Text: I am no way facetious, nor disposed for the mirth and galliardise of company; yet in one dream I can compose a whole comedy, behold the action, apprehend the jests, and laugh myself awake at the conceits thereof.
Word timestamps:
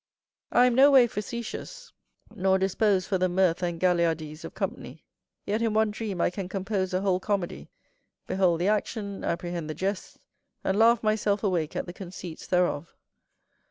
I 0.51 0.65
am 0.65 0.73
no 0.73 0.89
way 0.89 1.05
facetious, 1.05 1.93
nor 2.33 2.57
disposed 2.57 3.05
for 3.07 3.19
the 3.19 3.29
mirth 3.29 3.61
and 3.61 3.79
galliardise 3.79 4.43
of 4.43 4.55
company; 4.55 5.05
yet 5.45 5.61
in 5.61 5.75
one 5.75 5.91
dream 5.91 6.19
I 6.19 6.31
can 6.31 6.49
compose 6.49 6.91
a 6.91 7.01
whole 7.01 7.19
comedy, 7.19 7.69
behold 8.25 8.61
the 8.61 8.67
action, 8.67 9.23
apprehend 9.23 9.69
the 9.69 9.75
jests, 9.75 10.17
and 10.63 10.79
laugh 10.79 11.03
myself 11.03 11.43
awake 11.43 11.75
at 11.75 11.85
the 11.85 11.93
conceits 11.93 12.47
thereof. 12.47 12.95